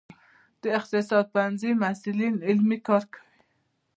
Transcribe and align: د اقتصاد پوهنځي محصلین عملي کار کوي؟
د 0.61 0.63
اقتصاد 0.77 1.25
پوهنځي 1.33 1.71
محصلین 1.81 2.35
عملي 2.49 2.77
کار 2.87 3.03
کوي؟ 3.11 3.25